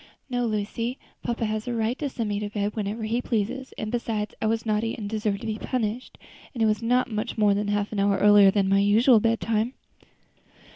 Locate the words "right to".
1.75-2.09